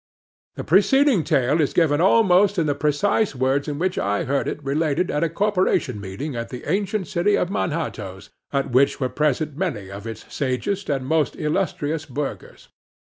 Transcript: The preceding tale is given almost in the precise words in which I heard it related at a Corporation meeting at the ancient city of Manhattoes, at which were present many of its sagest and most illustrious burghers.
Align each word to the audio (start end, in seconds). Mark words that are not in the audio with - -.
The 0.55 0.63
preceding 0.63 1.23
tale 1.23 1.61
is 1.61 1.73
given 1.73 2.01
almost 2.01 2.57
in 2.57 2.65
the 2.65 2.73
precise 2.73 3.35
words 3.35 3.67
in 3.67 3.77
which 3.77 3.99
I 3.99 4.23
heard 4.23 4.47
it 4.47 4.63
related 4.63 5.11
at 5.11 5.23
a 5.23 5.29
Corporation 5.29 6.01
meeting 6.01 6.35
at 6.35 6.49
the 6.49 6.67
ancient 6.67 7.05
city 7.07 7.35
of 7.35 7.51
Manhattoes, 7.51 8.31
at 8.51 8.71
which 8.71 8.99
were 8.99 9.09
present 9.09 9.55
many 9.55 9.91
of 9.91 10.07
its 10.07 10.25
sagest 10.33 10.89
and 10.89 11.05
most 11.05 11.35
illustrious 11.35 12.07
burghers. 12.07 12.69